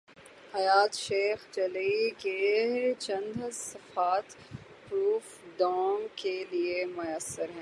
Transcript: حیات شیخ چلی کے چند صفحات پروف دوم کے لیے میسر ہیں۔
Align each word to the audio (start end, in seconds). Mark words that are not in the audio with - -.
حیات 0.55 0.93
شیخ 0.93 1.39
چلی 1.51 2.09
کے 2.17 2.93
چند 2.99 3.53
صفحات 3.53 4.23
پروف 4.89 5.37
دوم 5.59 6.07
کے 6.15 6.43
لیے 6.51 6.85
میسر 6.85 7.49
ہیں۔ 7.49 7.59